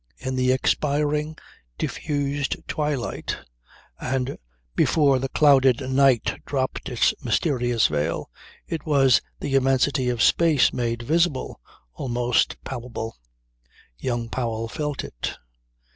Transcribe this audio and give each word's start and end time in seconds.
In 0.17 0.35
the 0.35 0.51
expiring, 0.51 1.37
diffused 1.77 2.55
twilight, 2.67 3.37
and 3.99 4.39
before 4.75 5.19
the 5.19 5.29
clouded 5.29 5.87
night 5.91 6.41
dropped 6.43 6.89
its 6.89 7.13
mysterious 7.23 7.85
veil, 7.85 8.31
it 8.65 8.83
was 8.87 9.21
the 9.41 9.53
immensity 9.53 10.09
of 10.09 10.23
space 10.23 10.73
made 10.73 11.03
visible 11.03 11.61
almost 11.93 12.57
palpable. 12.63 13.17
Young 13.99 14.27
Powell 14.27 14.67
felt 14.67 15.03
it. 15.03 15.37